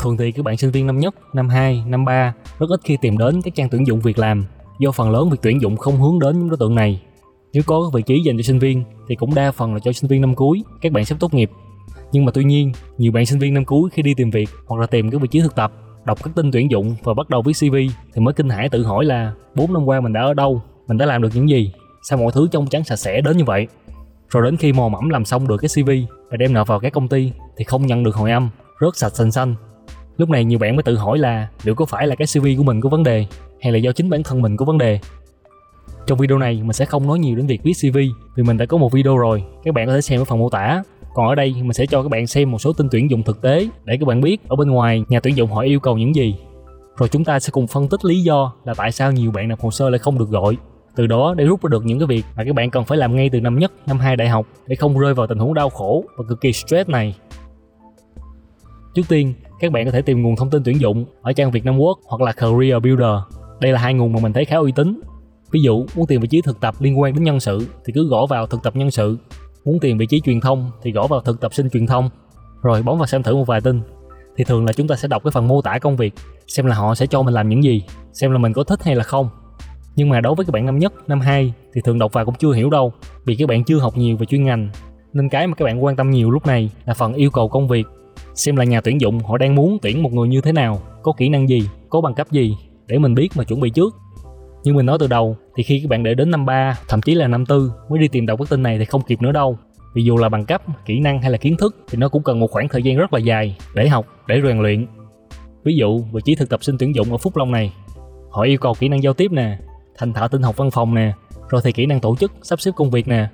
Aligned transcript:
Thường 0.00 0.16
thì 0.16 0.32
các 0.32 0.44
bạn 0.44 0.56
sinh 0.56 0.70
viên 0.70 0.86
năm 0.86 0.98
nhất, 0.98 1.14
năm 1.32 1.48
2, 1.48 1.84
năm 1.86 2.04
3 2.04 2.34
rất 2.58 2.70
ít 2.70 2.80
khi 2.84 2.96
tìm 3.00 3.18
đến 3.18 3.42
các 3.42 3.54
trang 3.54 3.68
tuyển 3.68 3.86
dụng 3.86 4.00
việc 4.00 4.18
làm 4.18 4.44
do 4.78 4.92
phần 4.92 5.10
lớn 5.10 5.30
việc 5.30 5.38
tuyển 5.42 5.62
dụng 5.62 5.76
không 5.76 6.00
hướng 6.00 6.18
đến 6.18 6.38
những 6.38 6.48
đối 6.48 6.56
tượng 6.58 6.74
này. 6.74 7.02
Nếu 7.52 7.62
có 7.66 7.82
các 7.82 7.94
vị 7.94 8.02
trí 8.02 8.20
dành 8.20 8.36
cho 8.36 8.42
sinh 8.42 8.58
viên 8.58 8.84
thì 9.08 9.14
cũng 9.14 9.34
đa 9.34 9.50
phần 9.50 9.74
là 9.74 9.80
cho 9.80 9.92
sinh 9.92 10.08
viên 10.08 10.20
năm 10.20 10.34
cuối, 10.34 10.62
các 10.80 10.92
bạn 10.92 11.04
sắp 11.04 11.16
tốt 11.20 11.34
nghiệp. 11.34 11.50
Nhưng 12.12 12.24
mà 12.24 12.32
tuy 12.34 12.44
nhiên, 12.44 12.72
nhiều 12.98 13.12
bạn 13.12 13.26
sinh 13.26 13.38
viên 13.38 13.54
năm 13.54 13.64
cuối 13.64 13.90
khi 13.92 14.02
đi 14.02 14.14
tìm 14.14 14.30
việc 14.30 14.48
hoặc 14.66 14.80
là 14.80 14.86
tìm 14.86 15.10
các 15.10 15.20
vị 15.20 15.28
trí 15.28 15.40
thực 15.40 15.54
tập, 15.54 15.72
đọc 16.04 16.18
các 16.24 16.34
tin 16.34 16.52
tuyển 16.52 16.70
dụng 16.70 16.96
và 17.02 17.14
bắt 17.14 17.28
đầu 17.30 17.42
viết 17.42 17.52
CV 17.60 17.74
thì 18.14 18.20
mới 18.20 18.34
kinh 18.34 18.48
hãi 18.48 18.68
tự 18.68 18.84
hỏi 18.84 19.04
là 19.04 19.32
4 19.54 19.72
năm 19.72 19.84
qua 19.84 20.00
mình 20.00 20.12
đã 20.12 20.22
ở 20.22 20.34
đâu, 20.34 20.62
mình 20.86 20.98
đã 20.98 21.06
làm 21.06 21.22
được 21.22 21.30
những 21.34 21.48
gì, 21.48 21.72
sao 22.02 22.18
mọi 22.18 22.32
thứ 22.32 22.48
trong 22.50 22.66
trắng 22.66 22.84
sạch 22.84 22.96
sẽ 22.96 23.20
đến 23.20 23.36
như 23.36 23.44
vậy. 23.44 23.66
Rồi 24.28 24.44
đến 24.44 24.56
khi 24.56 24.72
mò 24.72 24.88
mẫm 24.88 25.08
làm 25.08 25.24
xong 25.24 25.48
được 25.48 25.56
cái 25.56 25.68
CV 25.74 25.90
và 26.30 26.36
đem 26.36 26.52
nợ 26.52 26.64
vào 26.64 26.80
các 26.80 26.92
công 26.92 27.08
ty 27.08 27.32
thì 27.56 27.64
không 27.64 27.86
nhận 27.86 28.04
được 28.04 28.14
hồi 28.14 28.30
âm, 28.30 28.50
rớt 28.80 28.96
sạch 28.96 29.16
xanh 29.16 29.32
xanh. 29.32 29.54
Lúc 30.20 30.30
này 30.30 30.44
nhiều 30.44 30.58
bạn 30.58 30.76
mới 30.76 30.82
tự 30.82 30.96
hỏi 30.96 31.18
là 31.18 31.48
liệu 31.64 31.74
có 31.74 31.84
phải 31.84 32.06
là 32.06 32.14
cái 32.14 32.26
CV 32.34 32.46
của 32.58 32.62
mình 32.62 32.80
có 32.80 32.88
vấn 32.88 33.02
đề 33.02 33.26
hay 33.60 33.72
là 33.72 33.78
do 33.78 33.92
chính 33.92 34.10
bản 34.10 34.22
thân 34.22 34.42
mình 34.42 34.56
có 34.56 34.64
vấn 34.64 34.78
đề. 34.78 34.98
Trong 36.06 36.18
video 36.18 36.38
này 36.38 36.54
mình 36.54 36.72
sẽ 36.72 36.84
không 36.84 37.06
nói 37.06 37.18
nhiều 37.18 37.36
đến 37.36 37.46
việc 37.46 37.62
viết 37.62 37.72
CV 37.82 37.98
vì 38.36 38.42
mình 38.42 38.56
đã 38.56 38.66
có 38.66 38.76
một 38.76 38.92
video 38.92 39.18
rồi, 39.18 39.44
các 39.64 39.74
bạn 39.74 39.86
có 39.86 39.92
thể 39.92 40.00
xem 40.00 40.20
ở 40.20 40.24
phần 40.24 40.38
mô 40.38 40.50
tả. 40.50 40.82
Còn 41.14 41.28
ở 41.28 41.34
đây 41.34 41.54
mình 41.54 41.72
sẽ 41.72 41.86
cho 41.86 42.02
các 42.02 42.08
bạn 42.08 42.26
xem 42.26 42.50
một 42.50 42.58
số 42.58 42.72
tin 42.72 42.88
tuyển 42.90 43.10
dụng 43.10 43.22
thực 43.22 43.42
tế 43.42 43.68
để 43.84 43.96
các 44.00 44.06
bạn 44.06 44.20
biết 44.20 44.48
ở 44.48 44.56
bên 44.56 44.70
ngoài 44.70 45.04
nhà 45.08 45.20
tuyển 45.20 45.36
dụng 45.36 45.50
họ 45.50 45.60
yêu 45.60 45.80
cầu 45.80 45.98
những 45.98 46.14
gì. 46.14 46.34
Rồi 46.96 47.08
chúng 47.08 47.24
ta 47.24 47.40
sẽ 47.40 47.50
cùng 47.52 47.66
phân 47.66 47.88
tích 47.88 48.04
lý 48.04 48.22
do 48.22 48.52
là 48.64 48.74
tại 48.74 48.92
sao 48.92 49.12
nhiều 49.12 49.30
bạn 49.30 49.48
nộp 49.48 49.60
hồ 49.60 49.70
sơ 49.70 49.90
lại 49.90 49.98
không 49.98 50.18
được 50.18 50.28
gọi 50.28 50.56
từ 50.96 51.06
đó 51.06 51.34
để 51.36 51.44
rút 51.44 51.62
ra 51.62 51.68
được 51.68 51.84
những 51.84 51.98
cái 51.98 52.06
việc 52.06 52.24
mà 52.36 52.44
các 52.44 52.54
bạn 52.54 52.70
cần 52.70 52.84
phải 52.84 52.98
làm 52.98 53.16
ngay 53.16 53.30
từ 53.32 53.40
năm 53.40 53.58
nhất, 53.58 53.72
năm 53.86 53.98
hai 53.98 54.16
đại 54.16 54.28
học 54.28 54.46
để 54.66 54.76
không 54.76 54.98
rơi 54.98 55.14
vào 55.14 55.26
tình 55.26 55.38
huống 55.38 55.54
đau 55.54 55.70
khổ 55.70 56.04
và 56.16 56.24
cực 56.28 56.40
kỳ 56.40 56.52
stress 56.52 56.88
này. 56.88 57.14
Trước 58.94 59.02
tiên, 59.08 59.34
các 59.60 59.72
bạn 59.72 59.84
có 59.84 59.90
thể 59.90 60.02
tìm 60.02 60.22
nguồn 60.22 60.36
thông 60.36 60.50
tin 60.50 60.62
tuyển 60.64 60.80
dụng 60.80 61.04
ở 61.22 61.32
trang 61.32 61.50
Việt 61.50 61.64
Nam 61.64 61.78
quốc 61.78 61.98
hoặc 62.08 62.20
là 62.20 62.32
Career 62.32 62.82
Builder. 62.82 63.16
Đây 63.60 63.72
là 63.72 63.80
hai 63.80 63.94
nguồn 63.94 64.12
mà 64.12 64.20
mình 64.22 64.32
thấy 64.32 64.44
khá 64.44 64.56
uy 64.56 64.72
tín. 64.72 65.00
Ví 65.50 65.60
dụ, 65.62 65.86
muốn 65.96 66.06
tìm 66.06 66.20
vị 66.20 66.28
trí 66.28 66.40
thực 66.42 66.60
tập 66.60 66.74
liên 66.80 67.00
quan 67.00 67.14
đến 67.14 67.24
nhân 67.24 67.40
sự 67.40 67.66
thì 67.84 67.92
cứ 67.92 68.08
gõ 68.08 68.26
vào 68.26 68.46
thực 68.46 68.62
tập 68.62 68.76
nhân 68.76 68.90
sự. 68.90 69.18
Muốn 69.64 69.80
tìm 69.80 69.98
vị 69.98 70.06
trí 70.06 70.20
truyền 70.20 70.40
thông 70.40 70.70
thì 70.82 70.92
gõ 70.92 71.06
vào 71.06 71.20
thực 71.20 71.40
tập 71.40 71.54
sinh 71.54 71.70
truyền 71.70 71.86
thông. 71.86 72.10
Rồi 72.62 72.82
bấm 72.82 72.98
vào 72.98 73.06
xem 73.06 73.22
thử 73.22 73.36
một 73.36 73.46
vài 73.46 73.60
tin. 73.60 73.80
Thì 74.36 74.44
thường 74.44 74.64
là 74.64 74.72
chúng 74.72 74.88
ta 74.88 74.96
sẽ 74.96 75.08
đọc 75.08 75.24
cái 75.24 75.30
phần 75.30 75.48
mô 75.48 75.62
tả 75.62 75.78
công 75.78 75.96
việc, 75.96 76.14
xem 76.46 76.66
là 76.66 76.74
họ 76.74 76.94
sẽ 76.94 77.06
cho 77.06 77.22
mình 77.22 77.34
làm 77.34 77.48
những 77.48 77.64
gì, 77.64 77.82
xem 78.12 78.32
là 78.32 78.38
mình 78.38 78.52
có 78.52 78.64
thích 78.64 78.82
hay 78.82 78.94
là 78.94 79.04
không 79.04 79.28
nhưng 79.96 80.08
mà 80.08 80.20
đối 80.20 80.34
với 80.34 80.46
các 80.46 80.52
bạn 80.52 80.66
năm 80.66 80.78
nhất 80.78 80.92
năm 81.06 81.20
hai 81.20 81.52
thì 81.72 81.80
thường 81.80 81.98
đọc 81.98 82.12
vào 82.12 82.24
cũng 82.24 82.34
chưa 82.34 82.52
hiểu 82.52 82.70
đâu 82.70 82.92
vì 83.24 83.36
các 83.36 83.48
bạn 83.48 83.64
chưa 83.64 83.78
học 83.78 83.96
nhiều 83.96 84.16
về 84.16 84.26
chuyên 84.26 84.44
ngành 84.44 84.70
nên 85.12 85.28
cái 85.28 85.46
mà 85.46 85.54
các 85.54 85.64
bạn 85.64 85.84
quan 85.84 85.96
tâm 85.96 86.10
nhiều 86.10 86.30
lúc 86.30 86.46
này 86.46 86.70
là 86.84 86.94
phần 86.94 87.12
yêu 87.12 87.30
cầu 87.30 87.48
công 87.48 87.68
việc 87.68 87.86
xem 88.34 88.56
là 88.56 88.64
nhà 88.64 88.80
tuyển 88.80 89.00
dụng 89.00 89.18
họ 89.18 89.38
đang 89.38 89.54
muốn 89.54 89.78
tuyển 89.82 90.02
một 90.02 90.12
người 90.12 90.28
như 90.28 90.40
thế 90.40 90.52
nào, 90.52 90.82
có 91.02 91.12
kỹ 91.12 91.28
năng 91.28 91.48
gì, 91.48 91.68
có 91.88 92.00
bằng 92.00 92.14
cấp 92.14 92.30
gì, 92.30 92.56
để 92.86 92.98
mình 92.98 93.14
biết 93.14 93.28
mà 93.36 93.44
chuẩn 93.44 93.60
bị 93.60 93.70
trước. 93.70 93.94
Như 94.64 94.74
mình 94.74 94.86
nói 94.86 94.98
từ 95.00 95.06
đầu, 95.06 95.36
thì 95.56 95.62
khi 95.62 95.80
các 95.80 95.88
bạn 95.88 96.02
để 96.02 96.14
đến 96.14 96.30
năm 96.30 96.46
3 96.46 96.78
thậm 96.88 97.02
chí 97.02 97.14
là 97.14 97.28
năm 97.28 97.46
tư 97.46 97.72
mới 97.90 97.98
đi 97.98 98.08
tìm 98.08 98.26
đọc 98.26 98.38
các 98.38 98.48
tin 98.50 98.62
này 98.62 98.78
thì 98.78 98.84
không 98.84 99.02
kịp 99.02 99.22
nữa 99.22 99.32
đâu. 99.32 99.58
Vì 99.94 100.04
dù 100.04 100.16
là 100.16 100.28
bằng 100.28 100.44
cấp, 100.44 100.62
kỹ 100.86 101.00
năng 101.00 101.22
hay 101.22 101.30
là 101.30 101.38
kiến 101.38 101.56
thức 101.56 101.76
thì 101.88 101.98
nó 101.98 102.08
cũng 102.08 102.22
cần 102.22 102.40
một 102.40 102.50
khoảng 102.50 102.68
thời 102.68 102.82
gian 102.82 102.96
rất 102.96 103.12
là 103.12 103.18
dài 103.18 103.56
để 103.74 103.88
học, 103.88 104.06
để 104.26 104.40
rèn 104.44 104.58
luyện. 104.58 104.86
Ví 105.64 105.76
dụ 105.76 105.98
vị 106.12 106.20
trí 106.24 106.34
thực 106.34 106.48
tập 106.48 106.64
sinh 106.64 106.76
tuyển 106.78 106.94
dụng 106.94 107.12
ở 107.12 107.18
phúc 107.18 107.36
long 107.36 107.52
này, 107.52 107.72
họ 108.30 108.42
yêu 108.42 108.58
cầu 108.58 108.74
kỹ 108.78 108.88
năng 108.88 109.02
giao 109.02 109.12
tiếp 109.12 109.32
nè, 109.32 109.58
thành 109.98 110.12
thạo 110.12 110.28
tin 110.28 110.42
học 110.42 110.56
văn 110.56 110.70
phòng 110.70 110.94
nè, 110.94 111.12
rồi 111.48 111.60
thì 111.64 111.72
kỹ 111.72 111.86
năng 111.86 112.00
tổ 112.00 112.16
chức, 112.16 112.32
sắp 112.42 112.60
xếp 112.60 112.70
công 112.76 112.90
việc 112.90 113.08
nè, 113.08 113.28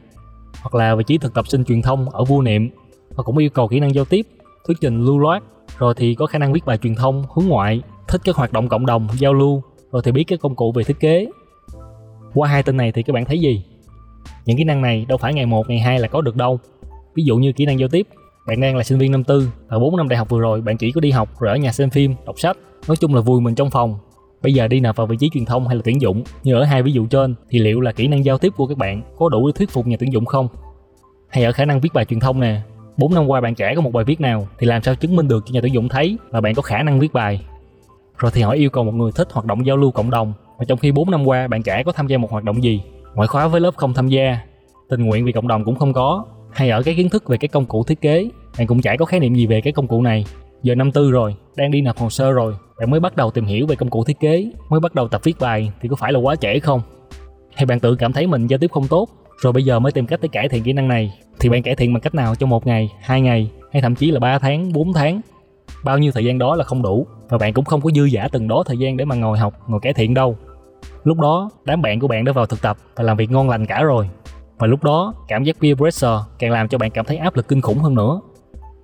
hoặc 0.63 0.75
là 0.75 0.95
vị 0.95 1.05
trí 1.07 1.19
thực 1.19 1.35
tập 1.35 1.49
sinh 1.49 1.65
truyền 1.65 1.83
thông 1.83 2.11
ở 2.11 2.25
vua 2.25 2.43
niệm, 2.43 2.71
họ 3.17 3.23
cũng 3.23 3.39
yêu 3.39 3.51
cầu 3.51 3.69
kỹ 3.69 3.81
năng 3.81 3.95
giao 3.95 4.05
tiếp 4.05 4.27
thuyết 4.67 4.77
trình 4.81 5.05
lưu 5.05 5.19
loát 5.19 5.43
rồi 5.79 5.95
thì 5.97 6.15
có 6.15 6.27
khả 6.27 6.39
năng 6.39 6.53
viết 6.53 6.67
bài 6.67 6.79
truyền 6.79 6.95
thông 6.95 7.25
hướng 7.35 7.47
ngoại 7.47 7.83
thích 8.09 8.21
các 8.25 8.37
hoạt 8.37 8.53
động 8.53 8.69
cộng 8.69 8.87
đồng 8.87 9.09
giao 9.19 9.35
lưu 9.35 9.63
rồi 9.93 10.03
thì 10.05 10.13
biết 10.13 10.25
các 10.25 10.41
công 10.41 10.55
cụ 10.55 10.73
về 10.73 10.85
thiết 10.85 11.01
kế. 11.01 11.27
Qua 12.35 12.49
hai 12.49 12.63
tin 12.63 12.77
này 12.77 12.93
thì 12.93 13.03
các 13.03 13.13
bạn 13.13 13.25
thấy 13.25 13.39
gì? 13.39 13.65
Những 14.45 14.57
kỹ 14.57 14.65
năng 14.65 14.83
này 14.83 15.07
đâu 15.09 15.19
phải 15.19 15.35
ngày 15.35 15.47
1, 15.47 15.69
ngày 15.69 15.79
2 15.79 15.99
là 15.99 16.09
có 16.09 16.21
được 16.21 16.37
đâu. 16.37 16.59
Ví 17.15 17.25
dụ 17.25 17.37
như 17.37 17.53
kỹ 17.53 17.67
năng 17.67 17.79
giao 17.79 17.89
tiếp 17.89 18.07
bạn 18.47 18.61
đang 18.61 18.77
là 18.77 18.83
sinh 18.83 18.99
viên 18.99 19.13
năm 19.13 19.25
tư 19.25 19.49
và 19.69 19.79
4 19.79 19.97
năm 19.97 20.09
đại 20.09 20.17
học 20.17 20.29
vừa 20.29 20.41
rồi 20.41 20.61
bạn 20.61 20.77
chỉ 20.77 20.93
có 20.93 21.01
đi 21.01 21.11
học 21.11 21.41
rồi 21.41 21.51
ở 21.51 21.57
nhà 21.57 21.73
xem 21.73 21.91
phim 21.91 22.15
đọc 22.27 22.39
sách 22.39 22.57
nói 22.89 22.97
chung 22.97 23.15
là 23.15 23.21
vui 23.21 23.41
mình 23.41 23.55
trong 23.55 23.71
phòng. 23.71 23.99
Bây 24.43 24.55
giờ 24.55 24.69
đi 24.69 24.81
nộp 24.81 24.97
vào 24.97 25.07
vị 25.07 25.17
trí 25.21 25.31
truyền 25.33 25.45
thông 25.45 25.67
hay 25.67 25.77
là 25.77 25.83
tuyển 25.85 26.01
dụng 26.01 26.23
như 26.43 26.55
ở 26.55 26.65
hai 26.65 26.83
ví 26.83 26.93
dụ 26.93 27.07
trên 27.07 27.35
thì 27.51 27.59
liệu 27.59 27.81
là 27.81 27.93
kỹ 27.93 28.09
năng 28.09 28.25
giao 28.25 28.39
tiếp 28.39 28.53
của 28.57 28.67
các 28.67 28.79
bạn 28.79 29.03
có 29.19 29.29
đủ 29.29 29.47
để 29.47 29.53
thuyết 29.53 29.71
phục 29.71 29.87
nhà 29.87 29.97
tuyển 30.01 30.13
dụng 30.13 30.25
không? 30.25 30.49
Hay 31.29 31.45
ở 31.45 31.53
khả 31.53 31.65
năng 31.65 31.81
viết 31.81 31.93
bài 31.95 32.05
truyền 32.05 32.21
thông 32.21 32.41
nè, 32.41 32.61
4 32.97 33.15
năm 33.15 33.27
qua 33.27 33.41
bạn 33.41 33.55
trẻ 33.55 33.75
có 33.75 33.81
một 33.81 33.93
bài 33.93 34.05
viết 34.05 34.21
nào 34.21 34.49
thì 34.59 34.67
làm 34.67 34.83
sao 34.83 34.95
chứng 34.95 35.17
minh 35.17 35.29
được 35.29 35.45
cho 35.47 35.53
nhà 35.53 35.61
tuyển 35.61 35.75
dụng 35.75 35.89
thấy 35.89 36.19
là 36.31 36.41
bạn 36.41 36.55
có 36.55 36.63
khả 36.63 36.83
năng 36.83 37.01
viết 37.01 37.13
bài. 37.13 37.41
Rồi 38.19 38.31
thì 38.35 38.43
họ 38.43 38.51
yêu 38.51 38.71
cầu 38.71 38.85
một 38.85 38.95
người 38.95 39.13
thích 39.15 39.29
hoạt 39.33 39.47
động 39.47 39.67
giao 39.67 39.77
lưu 39.77 39.91
cộng 39.91 40.11
đồng 40.11 40.33
mà 40.59 40.65
trong 40.65 40.79
khi 40.79 40.93
4 40.93 41.11
năm 41.11 41.25
qua 41.25 41.49
bạn 41.49 41.63
trẻ 41.63 41.83
có 41.83 41.93
tham 41.93 42.07
gia 42.07 42.19
một 42.19 42.31
hoạt 42.31 42.45
động 42.45 42.63
gì, 42.63 42.83
ngoại 43.15 43.29
khóa 43.29 43.49
với 43.49 43.61
lớp 43.61 43.77
không 43.77 43.95
tham 43.95 44.09
gia, 44.09 44.39
tình 44.89 45.05
nguyện 45.05 45.25
vì 45.25 45.33
cộng 45.33 45.49
đồng 45.49 45.65
cũng 45.65 45.77
không 45.77 45.93
có, 45.93 46.25
hay 46.53 46.71
ở 46.71 46.83
cái 46.83 46.95
kiến 46.95 47.09
thức 47.09 47.29
về 47.29 47.37
cái 47.37 47.49
công 47.49 47.67
cụ 47.67 47.85
thiết 47.85 48.01
kế, 48.01 48.29
bạn 48.59 48.67
cũng 48.67 48.83
chả 48.83 48.97
có 48.97 49.05
khái 49.05 49.21
niệm 49.21 49.35
gì 49.35 49.47
về 49.47 49.61
cái 49.61 49.73
công 49.73 49.87
cụ 49.87 50.03
này. 50.03 50.25
Giờ 50.63 50.75
năm 50.75 50.93
tư 50.93 51.11
rồi, 51.11 51.35
đang 51.57 51.71
đi 51.71 51.81
nộp 51.81 51.99
hồ 51.99 52.11
sơ 52.11 52.33
rồi 52.33 52.55
bạn 52.79 52.91
mới 52.91 53.01
bắt 53.01 53.17
đầu 53.17 53.31
tìm 53.31 53.45
hiểu 53.45 53.67
về 53.67 53.77
công 53.77 53.91
cụ 53.91 54.05
thiết 54.05 54.21
kế 54.21 54.51
mới 54.69 54.81
bắt 54.81 54.95
đầu 54.95 55.09
tập 55.09 55.21
viết 55.25 55.37
bài 55.41 55.73
thì 55.81 55.89
có 55.89 55.97
phải 55.97 56.13
là 56.13 56.19
quá 56.19 56.37
trễ 56.37 56.59
không 56.59 56.81
hay 57.55 57.67
bạn 57.67 57.81
tự 57.81 57.97
cảm 57.97 58.13
thấy 58.13 58.27
mình 58.27 58.47
giao 58.47 58.59
tiếp 58.59 58.71
không 58.73 58.89
tốt 58.89 59.09
rồi 59.37 59.53
bây 59.53 59.65
giờ 59.65 59.79
mới 59.79 59.93
tìm 59.93 60.07
cách 60.07 60.21
để 60.23 60.29
cải 60.33 60.49
thiện 60.49 60.63
kỹ 60.63 60.73
năng 60.73 60.89
này 60.89 61.19
thì 61.41 61.49
bạn 61.49 61.63
cải 61.63 61.77
thiện 61.77 61.95
bằng 61.95 62.01
cách 62.01 62.15
nào 62.15 62.35
trong 62.35 62.51
một 62.51 62.67
ngày, 62.67 62.93
hai 63.01 63.21
ngày, 63.21 63.51
hay 63.73 63.83
thậm 63.83 63.95
chí 63.95 64.11
là 64.11 64.21
3 64.21 64.39
tháng 64.39 64.73
4 64.73 64.93
tháng 64.93 65.21
bao 65.85 65.99
nhiêu 65.99 66.13
thời 66.13 66.25
gian 66.25 66.39
đó 66.39 66.55
là 66.55 66.65
không 66.65 66.83
đủ, 66.83 67.07
và 67.29 67.39
bạn 67.39 67.53
cũng 67.53 67.65
không 67.65 67.81
có 67.81 67.91
dư 67.95 68.05
giả 68.05 68.29
từng 68.33 68.49
đó 68.49 68.63
thời 68.67 68.79
gian 68.79 68.97
để 68.97 69.05
mà 69.05 69.15
ngồi 69.15 69.39
học, 69.39 69.55
ngồi 69.67 69.81
cải 69.81 69.93
thiện 69.93 70.15
đâu 70.15 70.37
lúc 71.05 71.19
đó, 71.19 71.51
đám 71.65 71.83
bạn 71.83 72.01
của 72.01 72.09
bạn 72.09 72.25
đã 72.25 72.33
vào 72.33 72.47
thực 72.47 72.63
tập 72.63 72.77
và 72.97 73.05
làm 73.05 73.17
việc 73.17 73.31
ngon 73.31 73.49
lành 73.49 73.67
cả 73.67 73.83
rồi 73.83 74.09
và 74.59 74.67
lúc 74.67 74.85
đó, 74.85 75.15
cảm 75.29 75.45
giác 75.45 75.57
peer 75.61 75.77
pressure 75.77 76.19
càng 76.39 76.51
làm 76.51 76.69
cho 76.69 76.79
bạn 76.79 76.91
cảm 76.91 77.05
thấy 77.05 77.17
áp 77.17 77.37
lực 77.37 77.49
kinh 77.49 77.61
khủng 77.61 77.79
hơn 77.79 77.95
nữa 77.95 78.21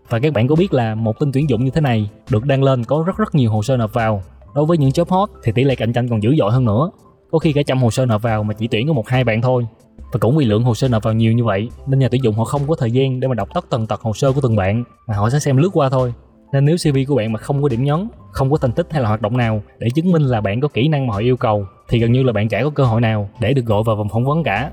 và 0.08 0.18
các 0.18 0.32
bạn 0.32 0.48
có 0.48 0.54
biết 0.54 0.74
là 0.74 0.94
một 0.94 1.18
tin 1.18 1.32
tuyển 1.32 1.48
dụng 1.48 1.64
như 1.64 1.70
thế 1.70 1.80
này 1.80 2.10
được 2.30 2.44
đăng 2.44 2.62
lên 2.62 2.84
có 2.84 3.04
rất 3.06 3.16
rất 3.16 3.34
nhiều 3.34 3.50
hồ 3.50 3.62
sơ 3.62 3.76
nộp 3.76 3.94
vào. 3.94 4.22
Đối 4.54 4.66
với 4.66 4.78
những 4.78 4.90
job 4.90 5.04
hot 5.08 5.30
thì 5.42 5.52
tỷ 5.52 5.64
lệ 5.64 5.74
cạnh 5.74 5.92
tranh 5.92 6.08
còn 6.08 6.22
dữ 6.22 6.34
dội 6.38 6.52
hơn 6.52 6.64
nữa. 6.64 6.90
Có 7.32 7.38
khi 7.38 7.52
cả 7.52 7.62
trăm 7.66 7.82
hồ 7.82 7.90
sơ 7.90 8.06
nộp 8.06 8.22
vào 8.22 8.42
mà 8.42 8.54
chỉ 8.54 8.68
tuyển 8.68 8.86
có 8.86 8.92
một 8.92 9.08
hai 9.08 9.24
bạn 9.24 9.42
thôi. 9.42 9.66
Và 10.12 10.18
cũng 10.20 10.36
vì 10.36 10.44
lượng 10.44 10.64
hồ 10.64 10.74
sơ 10.74 10.88
nộp 10.88 11.02
vào 11.02 11.14
nhiều 11.14 11.32
như 11.32 11.44
vậy 11.44 11.68
nên 11.86 11.98
nhà 11.98 12.08
tuyển 12.10 12.24
dụng 12.24 12.34
họ 12.34 12.44
không 12.44 12.68
có 12.68 12.74
thời 12.74 12.90
gian 12.90 13.20
để 13.20 13.28
mà 13.28 13.34
đọc 13.34 13.48
tất 13.54 13.64
tần 13.70 13.86
tật 13.86 14.00
hồ 14.00 14.12
sơ 14.12 14.32
của 14.32 14.40
từng 14.40 14.56
bạn 14.56 14.84
mà 15.06 15.16
họ 15.16 15.30
sẽ 15.30 15.38
xem 15.38 15.56
lướt 15.56 15.70
qua 15.72 15.88
thôi. 15.88 16.14
Nên 16.52 16.64
nếu 16.64 16.76
CV 16.76 16.98
của 17.08 17.14
bạn 17.16 17.32
mà 17.32 17.38
không 17.38 17.62
có 17.62 17.68
điểm 17.68 17.84
nhấn, 17.84 18.08
không 18.30 18.50
có 18.50 18.56
thành 18.56 18.72
tích 18.72 18.86
hay 18.90 19.02
là 19.02 19.08
hoạt 19.08 19.22
động 19.22 19.36
nào 19.36 19.62
để 19.78 19.88
chứng 19.94 20.12
minh 20.12 20.22
là 20.22 20.40
bạn 20.40 20.60
có 20.60 20.68
kỹ 20.68 20.88
năng 20.88 21.06
mà 21.06 21.14
họ 21.14 21.20
yêu 21.20 21.36
cầu 21.36 21.66
thì 21.88 21.98
gần 21.98 22.12
như 22.12 22.22
là 22.22 22.32
bạn 22.32 22.48
chả 22.48 22.62
có 22.62 22.70
cơ 22.70 22.84
hội 22.84 23.00
nào 23.00 23.28
để 23.40 23.54
được 23.54 23.64
gọi 23.64 23.82
vào 23.82 23.96
vòng 23.96 24.08
phỏng 24.08 24.24
vấn 24.24 24.42
cả. 24.42 24.70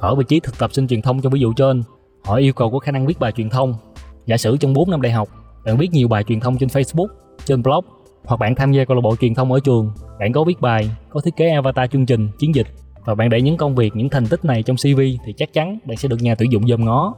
Ở 0.00 0.14
vị 0.14 0.24
trí 0.28 0.40
thực 0.40 0.58
tập 0.58 0.72
sinh 0.72 0.88
truyền 0.88 1.02
thông 1.02 1.20
trong 1.20 1.32
ví 1.32 1.40
dụ 1.40 1.52
trên, 1.52 1.82
họ 2.24 2.36
yêu 2.36 2.52
cầu 2.52 2.70
có 2.70 2.78
khả 2.78 2.92
năng 2.92 3.06
viết 3.06 3.20
bài 3.20 3.32
truyền 3.32 3.50
thông 3.50 3.74
Giả 4.26 4.36
sử 4.36 4.56
trong 4.56 4.72
4 4.72 4.90
năm 4.90 5.02
đại 5.02 5.12
học, 5.12 5.28
bạn 5.64 5.76
viết 5.76 5.92
nhiều 5.92 6.08
bài 6.08 6.24
truyền 6.24 6.40
thông 6.40 6.58
trên 6.58 6.68
Facebook, 6.68 7.06
trên 7.44 7.62
blog 7.62 7.84
hoặc 8.28 8.36
bạn 8.36 8.54
tham 8.54 8.72
gia 8.72 8.84
câu 8.84 8.94
lạc 8.94 9.00
bộ 9.00 9.16
truyền 9.20 9.34
thông 9.34 9.52
ở 9.52 9.60
trường, 9.60 9.90
bạn 10.20 10.32
có 10.32 10.44
viết 10.44 10.60
bài, 10.60 10.90
có 11.08 11.20
thiết 11.20 11.36
kế 11.36 11.48
avatar 11.48 11.90
chương 11.90 12.06
trình, 12.06 12.28
chiến 12.38 12.54
dịch 12.54 12.66
và 13.04 13.14
bạn 13.14 13.30
để 13.30 13.42
những 13.42 13.56
công 13.56 13.74
việc, 13.74 13.96
những 13.96 14.08
thành 14.08 14.26
tích 14.26 14.44
này 14.44 14.62
trong 14.62 14.76
CV 14.76 15.00
thì 15.24 15.32
chắc 15.36 15.52
chắn 15.52 15.78
bạn 15.84 15.96
sẽ 15.96 16.08
được 16.08 16.22
nhà 16.22 16.34
tuyển 16.34 16.52
dụng 16.52 16.68
dòm 16.68 16.84
ngó. 16.84 17.14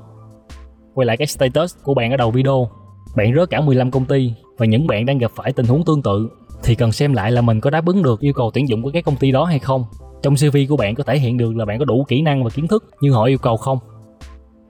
Quay 0.95 1.07
lại 1.07 1.17
cái 1.17 1.27
status 1.27 1.75
của 1.83 1.95
bạn 1.95 2.11
ở 2.11 2.17
đầu 2.17 2.31
video, 2.31 2.71
bạn 3.17 3.35
rớt 3.35 3.51
cả 3.51 3.61
15 3.61 3.91
công 3.91 4.05
ty 4.05 4.33
và 4.59 4.67
những 4.67 4.87
bạn 4.87 5.07
đang 5.07 5.19
gặp 5.19 5.31
phải 5.35 5.53
tình 5.53 5.67
huống 5.67 5.85
tương 5.85 6.03
tự 6.03 6.31
thì 6.63 6.75
cần 6.75 6.93
xem 6.93 7.13
lại 7.13 7.33
là 7.33 7.41
mình 7.41 7.61
có 7.61 7.71
đáp 7.71 7.87
ứng 7.87 8.03
được 8.03 8.21
yêu 8.21 8.33
cầu 8.33 8.51
tuyển 8.55 8.69
dụng 8.69 8.83
của 8.83 8.91
các 8.95 9.05
công 9.05 9.17
ty 9.17 9.33
đó 9.33 9.45
hay 9.45 9.59
không. 9.59 9.85
Trong 10.23 10.35
CV 10.35 10.57
của 10.69 10.77
bạn 10.77 10.95
có 10.95 11.05
thể 11.05 11.19
hiện 11.19 11.37
được 11.37 11.57
là 11.57 11.65
bạn 11.65 11.79
có 11.79 11.85
đủ 11.85 12.05
kỹ 12.09 12.23
năng 12.23 12.45
và 12.45 12.51
kiến 12.51 12.69
thức 12.69 12.85
như 13.01 13.13
họ 13.13 13.25
yêu 13.25 13.39
cầu 13.39 13.57
không. 13.57 13.79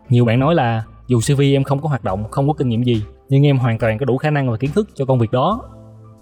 Nhiều 0.08 0.24
bạn 0.24 0.40
nói 0.40 0.54
là 0.54 0.84
dù 1.06 1.20
CV 1.20 1.40
em 1.40 1.64
không 1.64 1.80
có 1.80 1.88
hoạt 1.88 2.04
động, 2.04 2.24
không 2.30 2.48
có 2.48 2.54
kinh 2.54 2.68
nghiệm 2.68 2.82
gì, 2.82 3.02
nhưng 3.28 3.46
em 3.46 3.58
hoàn 3.58 3.78
toàn 3.78 3.98
có 3.98 4.04
đủ 4.04 4.16
khả 4.16 4.30
năng 4.30 4.50
và 4.50 4.56
kiến 4.56 4.70
thức 4.74 4.88
cho 4.94 5.04
công 5.04 5.18
việc 5.18 5.30
đó. 5.30 5.62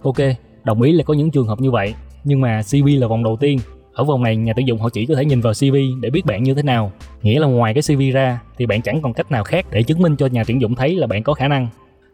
Ok, 0.03 0.17
đồng 0.65 0.83
ý 0.83 0.93
là 0.93 1.05
có 1.05 1.15
những 1.15 1.31
trường 1.31 1.47
hợp 1.47 1.61
như 1.61 1.71
vậy, 1.71 1.95
nhưng 2.25 2.41
mà 2.41 2.61
CV 2.63 2.87
là 2.99 3.07
vòng 3.07 3.25
đầu 3.25 3.37
tiên. 3.37 3.59
Ở 3.93 4.05
vòng 4.05 4.23
này 4.23 4.37
nhà 4.37 4.53
tuyển 4.57 4.67
dụng 4.67 4.79
họ 4.79 4.89
chỉ 4.89 5.07
có 5.07 5.15
thể 5.15 5.25
nhìn 5.25 5.41
vào 5.41 5.53
CV 5.53 5.75
để 6.01 6.11
biết 6.11 6.27
bạn 6.27 6.43
như 6.43 6.55
thế 6.55 6.63
nào. 6.63 6.93
Nghĩa 7.23 7.41
là 7.41 7.47
ngoài 7.47 7.75
cái 7.75 7.83
CV 7.83 8.03
ra 8.15 8.41
thì 8.57 8.67
bạn 8.67 8.83
chẳng 8.83 9.03
còn 9.03 9.13
cách 9.13 9.31
nào 9.31 9.45
khác 9.45 9.67
để 9.71 9.83
chứng 9.83 10.03
minh 10.03 10.17
cho 10.17 10.27
nhà 10.27 10.45
tuyển 10.47 10.61
dụng 10.61 10.75
thấy 10.75 10.97
là 10.97 11.07
bạn 11.07 11.23
có 11.23 11.35
khả 11.35 11.49
năng. 11.49 11.69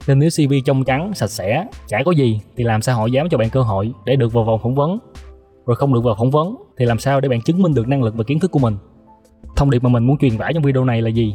Nên 0.06 0.18
nếu 0.18 0.30
CV 0.30 0.52
trong 0.64 0.84
trắng, 0.84 1.12
sạch 1.14 1.30
sẽ, 1.30 1.66
chả 1.88 2.02
có 2.04 2.12
gì 2.12 2.40
thì 2.56 2.64
làm 2.64 2.82
sao 2.82 2.96
họ 2.96 3.06
dám 3.06 3.28
cho 3.28 3.38
bạn 3.38 3.50
cơ 3.50 3.62
hội 3.62 3.92
để 4.04 4.16
được 4.16 4.32
vào 4.32 4.44
vòng 4.44 4.60
phỏng 4.62 4.74
vấn. 4.74 4.98
Rồi 5.66 5.76
không 5.76 5.94
được 5.94 6.04
vào 6.04 6.14
phỏng 6.18 6.30
vấn 6.30 6.56
thì 6.78 6.84
làm 6.84 6.98
sao 6.98 7.20
để 7.20 7.28
bạn 7.28 7.40
chứng 7.42 7.62
minh 7.62 7.74
được 7.74 7.88
năng 7.88 8.02
lực 8.02 8.14
và 8.16 8.24
kiến 8.24 8.40
thức 8.40 8.50
của 8.50 8.58
mình. 8.58 8.76
Thông 9.56 9.70
điệp 9.70 9.82
mà 9.82 9.88
mình 9.88 10.06
muốn 10.06 10.18
truyền 10.18 10.38
tải 10.38 10.52
trong 10.54 10.62
video 10.62 10.84
này 10.84 11.02
là 11.02 11.08
gì? 11.08 11.34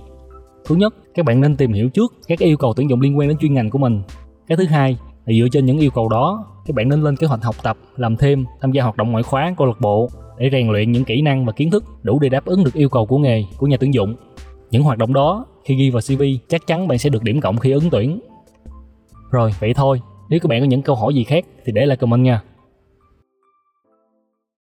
Thứ 0.65 0.75
nhất, 0.75 0.95
các 1.15 1.25
bạn 1.25 1.41
nên 1.41 1.55
tìm 1.55 1.73
hiểu 1.73 1.89
trước 1.89 2.13
các 2.27 2.39
yêu 2.39 2.57
cầu 2.57 2.73
tuyển 2.73 2.89
dụng 2.89 3.01
liên 3.01 3.17
quan 3.17 3.27
đến 3.27 3.37
chuyên 3.37 3.53
ngành 3.53 3.69
của 3.69 3.77
mình. 3.77 4.01
Cái 4.47 4.57
thứ 4.57 4.65
hai 4.65 4.97
thì 5.29 5.41
dựa 5.41 5.47
trên 5.51 5.65
những 5.65 5.79
yêu 5.79 5.91
cầu 5.91 6.09
đó, 6.09 6.45
các 6.65 6.75
bạn 6.75 6.89
nên 6.89 7.01
lên 7.01 7.15
kế 7.15 7.27
hoạch 7.27 7.43
học 7.43 7.55
tập, 7.63 7.77
làm 7.95 8.17
thêm, 8.17 8.45
tham 8.61 8.71
gia 8.71 8.83
hoạt 8.83 8.97
động 8.97 9.11
ngoại 9.11 9.23
khóa, 9.23 9.53
câu 9.57 9.67
lạc 9.67 9.81
bộ 9.81 10.09
để 10.37 10.49
rèn 10.51 10.67
luyện 10.67 10.91
những 10.91 11.03
kỹ 11.03 11.21
năng 11.21 11.45
và 11.45 11.51
kiến 11.51 11.71
thức 11.71 11.83
đủ 12.03 12.19
để 12.19 12.29
đáp 12.29 12.45
ứng 12.45 12.63
được 12.63 12.73
yêu 12.73 12.89
cầu 12.89 13.05
của 13.05 13.17
nghề 13.17 13.43
của 13.57 13.67
nhà 13.67 13.77
tuyển 13.79 13.93
dụng. 13.93 14.15
Những 14.71 14.83
hoạt 14.83 14.97
động 14.97 15.13
đó 15.13 15.45
khi 15.63 15.75
ghi 15.75 15.89
vào 15.89 16.01
CV 16.07 16.23
chắc 16.47 16.67
chắn 16.67 16.87
bạn 16.87 16.97
sẽ 16.97 17.09
được 17.09 17.23
điểm 17.23 17.41
cộng 17.41 17.57
khi 17.57 17.71
ứng 17.71 17.89
tuyển. 17.89 18.19
Rồi, 19.31 19.51
vậy 19.59 19.73
thôi. 19.73 20.01
Nếu 20.29 20.39
các 20.39 20.47
bạn 20.47 20.59
có 20.59 20.65
những 20.65 20.81
câu 20.81 20.95
hỏi 20.95 21.13
gì 21.13 21.23
khác 21.23 21.45
thì 21.65 21.71
để 21.71 21.85
lại 21.85 21.97
comment 21.97 22.23
nha. 22.23 22.41